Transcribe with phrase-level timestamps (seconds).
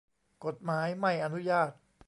[0.45, 1.69] กฎหมายไม่อนุญาต